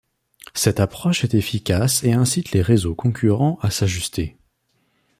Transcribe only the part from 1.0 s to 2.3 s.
est efficace et